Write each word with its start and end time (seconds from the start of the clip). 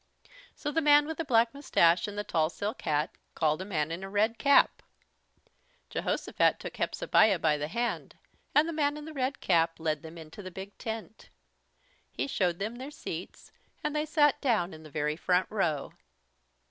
So 0.55 0.71
the 0.71 0.81
man 0.81 1.05
with 1.05 1.17
the 1.19 1.23
black 1.23 1.53
moustache 1.53 2.07
and 2.07 2.17
the 2.17 2.23
tall 2.23 2.49
silk 2.49 2.81
hat 2.81 3.11
called 3.35 3.61
a 3.61 3.65
man 3.65 3.91
in 3.91 4.03
a 4.03 4.09
red 4.09 4.39
cap. 4.39 4.81
Jehosophat 5.91 6.57
took 6.59 6.75
Hepzebiah 6.77 7.37
by 7.39 7.55
the 7.55 7.67
hand, 7.67 8.17
and 8.55 8.67
the 8.67 8.73
man 8.73 8.97
in 8.97 9.05
the 9.05 9.13
red 9.13 9.39
cap 9.41 9.79
led 9.79 10.01
them 10.01 10.17
into 10.17 10.41
the 10.41 10.49
big 10.49 10.75
tent. 10.79 11.29
He 12.11 12.25
showed 12.25 12.57
them 12.57 12.77
their 12.77 12.89
seats, 12.89 13.51
and 13.83 13.95
they 13.95 14.07
sat 14.07 14.41
down 14.41 14.73
in 14.73 14.81
the 14.81 14.89
very 14.89 15.15
front 15.17 15.45
row. 15.51 15.93